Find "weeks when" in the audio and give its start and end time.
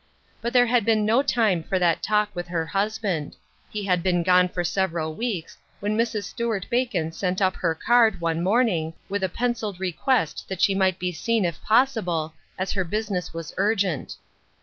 5.13-5.95